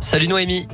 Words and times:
Salut 0.00 0.26
Noémie. 0.26 0.66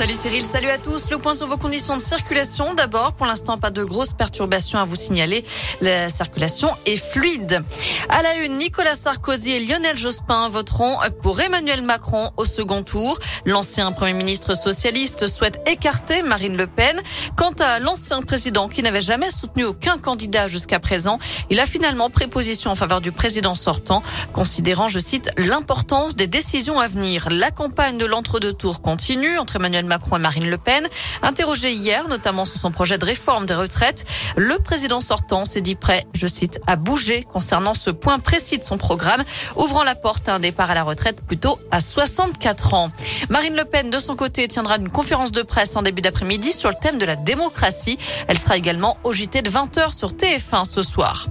Salut 0.00 0.14
Cyril, 0.14 0.42
salut 0.42 0.70
à 0.70 0.78
tous. 0.78 1.10
Le 1.10 1.18
point 1.18 1.34
sur 1.34 1.46
vos 1.46 1.58
conditions 1.58 1.94
de 1.94 2.00
circulation. 2.00 2.72
D'abord, 2.72 3.12
pour 3.12 3.26
l'instant, 3.26 3.58
pas 3.58 3.68
de 3.68 3.84
grosses 3.84 4.14
perturbations 4.14 4.78
à 4.78 4.86
vous 4.86 4.94
signaler. 4.94 5.44
La 5.82 6.08
circulation 6.08 6.70
est 6.86 6.96
fluide. 6.96 7.62
À 8.08 8.22
la 8.22 8.36
une, 8.36 8.56
Nicolas 8.56 8.94
Sarkozy 8.94 9.50
et 9.50 9.60
Lionel 9.60 9.98
Jospin 9.98 10.48
voteront 10.48 10.96
pour 11.20 11.38
Emmanuel 11.42 11.82
Macron 11.82 12.30
au 12.38 12.46
second 12.46 12.82
tour. 12.82 13.18
L'ancien 13.44 13.92
premier 13.92 14.14
ministre 14.14 14.54
socialiste 14.54 15.26
souhaite 15.26 15.60
écarter 15.68 16.22
Marine 16.22 16.56
Le 16.56 16.66
Pen. 16.66 16.98
Quant 17.36 17.52
à 17.58 17.78
l'ancien 17.78 18.22
président 18.22 18.70
qui 18.70 18.82
n'avait 18.82 19.02
jamais 19.02 19.28
soutenu 19.28 19.64
aucun 19.64 19.98
candidat 19.98 20.48
jusqu'à 20.48 20.80
présent, 20.80 21.18
il 21.50 21.60
a 21.60 21.66
finalement 21.66 22.08
pris 22.08 22.26
position 22.26 22.70
en 22.70 22.74
faveur 22.74 23.02
du 23.02 23.12
président 23.12 23.54
sortant, 23.54 24.02
considérant, 24.32 24.88
je 24.88 24.98
cite, 24.98 25.30
l'importance 25.36 26.16
des 26.16 26.26
décisions 26.26 26.80
à 26.80 26.88
venir. 26.88 27.28
La 27.30 27.50
campagne 27.50 27.98
de 27.98 28.06
l'entre-deux 28.06 28.54
tours 28.54 28.80
continue 28.80 29.38
entre 29.38 29.56
Emmanuel 29.56 29.89
Macron 29.90 30.16
et 30.16 30.20
Marine 30.20 30.48
Le 30.48 30.56
Pen. 30.56 30.86
Interrogé 31.22 31.72
hier, 31.72 32.08
notamment 32.08 32.44
sur 32.44 32.56
son 32.56 32.70
projet 32.70 32.96
de 32.96 33.04
réforme 33.04 33.44
des 33.44 33.54
retraites, 33.54 34.04
le 34.36 34.58
président 34.58 35.00
sortant 35.00 35.44
s'est 35.44 35.60
dit 35.60 35.74
prêt, 35.74 36.06
je 36.14 36.26
cite, 36.26 36.60
à 36.66 36.76
bouger 36.76 37.24
concernant 37.24 37.74
ce 37.74 37.90
point 37.90 38.20
précis 38.20 38.58
de 38.58 38.64
son 38.64 38.78
programme, 38.78 39.24
ouvrant 39.56 39.84
la 39.84 39.94
porte 39.94 40.28
à 40.28 40.34
un 40.34 40.40
départ 40.40 40.70
à 40.70 40.74
la 40.74 40.82
retraite 40.82 41.20
plutôt 41.26 41.58
à 41.70 41.80
64 41.80 42.74
ans. 42.74 42.90
Marine 43.28 43.56
Le 43.56 43.64
Pen, 43.64 43.90
de 43.90 43.98
son 43.98 44.16
côté, 44.16 44.46
tiendra 44.48 44.76
une 44.76 44.90
conférence 44.90 45.32
de 45.32 45.42
presse 45.42 45.76
en 45.76 45.82
début 45.82 46.02
d'après-midi 46.02 46.52
sur 46.52 46.68
le 46.68 46.76
thème 46.80 46.98
de 46.98 47.04
la 47.04 47.16
démocratie. 47.16 47.98
Elle 48.28 48.38
sera 48.38 48.56
également 48.56 48.96
au 49.04 49.12
de 49.42 49.50
20h 49.50 49.94
sur 49.94 50.12
TF1 50.12 50.64
ce 50.64 50.82
soir. 50.82 51.26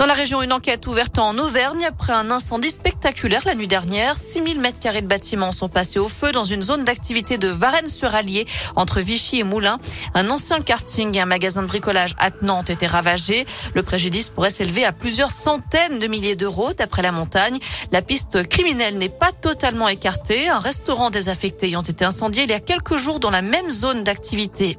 Dans 0.00 0.06
la 0.06 0.14
région, 0.14 0.40
une 0.40 0.54
enquête 0.54 0.86
ouverte 0.86 1.18
en 1.18 1.36
Auvergne 1.36 1.84
après 1.84 2.14
un 2.14 2.30
incendie 2.30 2.70
spectaculaire 2.70 3.42
la 3.44 3.54
nuit 3.54 3.68
dernière. 3.68 4.16
6000 4.16 4.58
mètres 4.58 4.78
carrés 4.78 5.02
de 5.02 5.06
bâtiments 5.06 5.52
sont 5.52 5.68
passés 5.68 5.98
au 5.98 6.08
feu 6.08 6.32
dans 6.32 6.42
une 6.42 6.62
zone 6.62 6.84
d'activité 6.84 7.36
de 7.36 7.48
Varennes-sur-Allier 7.48 8.46
entre 8.76 9.00
Vichy 9.00 9.40
et 9.40 9.42
Moulins. 9.42 9.78
Un 10.14 10.30
ancien 10.30 10.62
karting 10.62 11.14
et 11.18 11.20
un 11.20 11.26
magasin 11.26 11.60
de 11.60 11.66
bricolage 11.66 12.14
attenant 12.18 12.60
ont 12.60 12.62
été 12.62 12.86
ravagés. 12.86 13.44
Le 13.74 13.82
préjudice 13.82 14.30
pourrait 14.30 14.48
s'élever 14.48 14.86
à 14.86 14.92
plusieurs 14.92 15.30
centaines 15.30 15.98
de 15.98 16.06
milliers 16.06 16.34
d'euros 16.34 16.72
d'après 16.72 17.02
la 17.02 17.12
montagne. 17.12 17.58
La 17.92 18.00
piste 18.00 18.48
criminelle 18.48 18.96
n'est 18.96 19.10
pas 19.10 19.32
totalement 19.32 19.88
écartée. 19.88 20.48
Un 20.48 20.60
restaurant 20.60 21.10
désaffecté 21.10 21.66
ayant 21.66 21.82
été 21.82 22.06
incendié 22.06 22.44
il 22.44 22.50
y 22.50 22.54
a 22.54 22.60
quelques 22.60 22.96
jours 22.96 23.20
dans 23.20 23.28
la 23.30 23.42
même 23.42 23.68
zone 23.68 24.02
d'activité. 24.02 24.78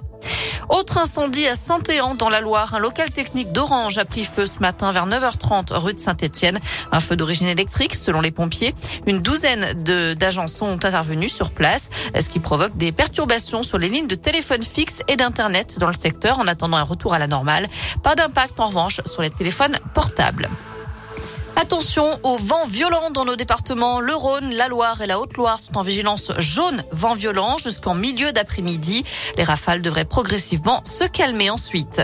Autre 0.71 0.97
incendie 0.97 1.47
à 1.47 1.53
Saint-Éan 1.53 2.15
dans 2.15 2.29
la 2.29 2.39
Loire. 2.39 2.73
Un 2.73 2.79
local 2.79 3.11
technique 3.11 3.51
d'Orange 3.51 3.97
a 3.97 4.05
pris 4.05 4.23
feu 4.23 4.45
ce 4.45 4.59
matin 4.59 4.93
vers 4.93 5.05
9h30 5.05 5.73
rue 5.73 5.93
de 5.93 5.99
Saint-Étienne. 5.99 6.59
Un 6.93 7.01
feu 7.01 7.17
d'origine 7.17 7.47
électrique 7.47 7.93
selon 7.93 8.21
les 8.21 8.31
pompiers. 8.31 8.73
Une 9.05 9.19
douzaine 9.19 9.73
d'agents 10.15 10.47
sont 10.47 10.71
intervenus 10.85 11.33
sur 11.33 11.51
place, 11.51 11.89
ce 12.17 12.29
qui 12.29 12.39
provoque 12.39 12.77
des 12.77 12.93
perturbations 12.93 13.63
sur 13.63 13.77
les 13.77 13.89
lignes 13.89 14.07
de 14.07 14.15
téléphone 14.15 14.63
fixe 14.63 15.03
et 15.09 15.17
d'internet 15.17 15.77
dans 15.77 15.87
le 15.87 15.93
secteur 15.93 16.39
en 16.39 16.47
attendant 16.47 16.77
un 16.77 16.83
retour 16.83 17.13
à 17.13 17.19
la 17.19 17.27
normale. 17.27 17.67
Pas 18.01 18.15
d'impact 18.15 18.57
en 18.61 18.67
revanche 18.67 19.01
sur 19.05 19.21
les 19.21 19.29
téléphones 19.29 19.77
portables. 19.93 20.49
Attention 21.55 22.19
aux 22.23 22.37
vents 22.37 22.65
violents 22.65 23.11
dans 23.11 23.25
nos 23.25 23.35
départements. 23.35 23.99
Le 23.99 24.13
Rhône, 24.15 24.51
la 24.53 24.67
Loire 24.67 25.01
et 25.01 25.07
la 25.07 25.19
Haute-Loire 25.19 25.59
sont 25.59 25.77
en 25.77 25.83
vigilance 25.83 26.31
jaune 26.39 26.83
vent 26.91 27.13
violent 27.13 27.57
jusqu'en 27.57 27.93
milieu 27.93 28.31
d'après-midi. 28.31 29.03
Les 29.37 29.43
rafales 29.43 29.81
devraient 29.81 30.05
progressivement 30.05 30.81
se 30.85 31.03
calmer 31.03 31.49
ensuite. 31.49 32.01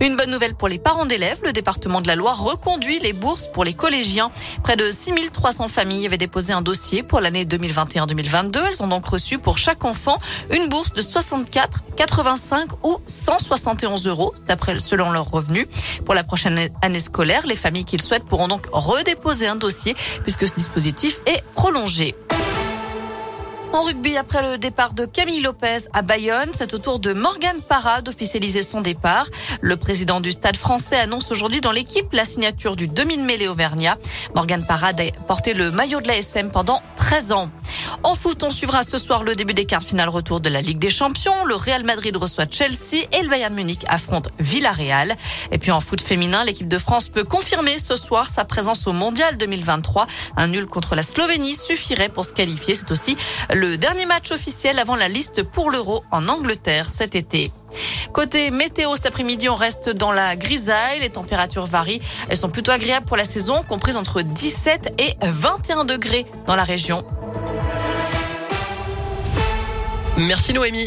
Une 0.00 0.16
bonne 0.16 0.30
nouvelle 0.30 0.54
pour 0.54 0.68
les 0.68 0.78
parents 0.78 1.06
d'élèves. 1.06 1.40
Le 1.44 1.52
département 1.52 2.00
de 2.00 2.08
la 2.08 2.16
Loire 2.16 2.42
reconduit 2.42 2.98
les 2.98 3.12
bourses 3.12 3.48
pour 3.48 3.64
les 3.64 3.74
collégiens. 3.74 4.30
Près 4.62 4.76
de 4.76 4.90
6300 4.90 5.68
familles 5.68 6.06
avaient 6.06 6.18
déposé 6.18 6.52
un 6.52 6.62
dossier 6.62 7.02
pour 7.02 7.20
l'année 7.20 7.44
2021-2022. 7.44 8.58
Elles 8.68 8.82
ont 8.82 8.88
donc 8.88 9.06
reçu 9.06 9.38
pour 9.38 9.58
chaque 9.58 9.84
enfant 9.84 10.18
une 10.52 10.68
bourse 10.68 10.92
de 10.92 11.00
64, 11.00 11.82
85 11.96 12.84
ou 12.84 12.98
171 13.06 14.06
euros, 14.06 14.34
d'après 14.46 14.78
selon 14.78 15.10
leurs 15.10 15.30
revenus. 15.30 15.66
Pour 16.04 16.14
la 16.14 16.24
prochaine 16.24 16.68
année 16.82 17.00
scolaire, 17.00 17.46
les 17.46 17.56
familles 17.56 17.84
qui 17.84 17.96
le 17.96 18.02
souhaitent 18.02 18.24
pourront 18.24 18.48
donc 18.48 18.66
redéposer 18.72 19.46
un 19.46 19.56
dossier 19.56 19.94
puisque 20.22 20.48
ce 20.48 20.54
dispositif 20.54 21.20
est 21.26 21.42
prolongé. 21.54 22.14
En 23.74 23.82
rugby, 23.82 24.16
après 24.16 24.40
le 24.52 24.56
départ 24.56 24.94
de 24.94 25.04
Camille 25.04 25.40
Lopez 25.40 25.88
à 25.92 26.02
Bayonne, 26.02 26.50
c'est 26.52 26.74
au 26.74 26.78
tour 26.78 27.00
de 27.00 27.12
Morgan 27.12 27.60
Parra 27.60 28.02
d'officialiser 28.02 28.62
son 28.62 28.82
départ. 28.82 29.26
Le 29.60 29.76
président 29.76 30.20
du 30.20 30.30
Stade 30.30 30.56
français 30.56 30.94
annonce 30.94 31.32
aujourd'hui 31.32 31.60
dans 31.60 31.72
l'équipe 31.72 32.12
la 32.12 32.24
signature 32.24 32.76
du 32.76 32.86
demi-mêlée 32.86 33.48
Auvergnat. 33.48 33.98
Morgan 34.36 34.64
Parra 34.64 34.90
a 34.90 35.24
porté 35.26 35.54
le 35.54 35.72
maillot 35.72 36.00
de 36.00 36.06
la 36.06 36.18
SM 36.18 36.52
pendant 36.52 36.82
13 36.94 37.32
ans. 37.32 37.50
En 38.04 38.14
foot, 38.14 38.42
on 38.42 38.50
suivra 38.50 38.82
ce 38.82 38.98
soir 38.98 39.24
le 39.24 39.34
début 39.34 39.54
des 39.54 39.64
quarts 39.64 39.82
finales 39.82 40.10
retour 40.10 40.38
de 40.38 40.50
la 40.50 40.60
Ligue 40.60 40.78
des 40.78 40.90
Champions. 40.90 41.46
Le 41.46 41.54
Real 41.54 41.84
Madrid 41.84 42.14
reçoit 42.14 42.44
Chelsea 42.50 43.06
et 43.12 43.22
le 43.22 43.28
Bayern 43.30 43.54
Munich 43.54 43.80
affronte 43.88 44.28
Villarreal. 44.38 45.16
Et 45.50 45.56
puis 45.56 45.70
en 45.70 45.80
foot 45.80 46.02
féminin, 46.02 46.44
l'équipe 46.44 46.68
de 46.68 46.76
France 46.76 47.08
peut 47.08 47.24
confirmer 47.24 47.78
ce 47.78 47.96
soir 47.96 48.26
sa 48.26 48.44
présence 48.44 48.86
au 48.86 48.92
Mondial 48.92 49.38
2023. 49.38 50.06
Un 50.36 50.48
nul 50.48 50.66
contre 50.66 50.94
la 50.94 51.02
Slovénie 51.02 51.54
suffirait 51.54 52.10
pour 52.10 52.26
se 52.26 52.34
qualifier. 52.34 52.74
C'est 52.74 52.90
aussi 52.90 53.16
le 53.54 53.78
dernier 53.78 54.04
match 54.04 54.32
officiel 54.32 54.78
avant 54.78 54.96
la 54.96 55.08
liste 55.08 55.42
pour 55.42 55.70
l'Euro 55.70 56.04
en 56.10 56.28
Angleterre 56.28 56.90
cet 56.90 57.14
été. 57.14 57.52
Côté 58.12 58.50
météo, 58.50 58.94
cet 58.96 59.06
après-midi, 59.06 59.48
on 59.48 59.56
reste 59.56 59.88
dans 59.88 60.12
la 60.12 60.36
grisaille. 60.36 61.00
Les 61.00 61.08
températures 61.08 61.64
varient. 61.64 62.02
Elles 62.28 62.36
sont 62.36 62.50
plutôt 62.50 62.70
agréables 62.70 63.06
pour 63.06 63.16
la 63.16 63.24
saison, 63.24 63.62
comprises 63.66 63.96
entre 63.96 64.20
17 64.20 64.92
et 64.98 65.14
21 65.22 65.86
degrés 65.86 66.26
dans 66.46 66.54
la 66.54 66.64
région. 66.64 67.02
Merci 70.18 70.52
Noémie. 70.52 70.82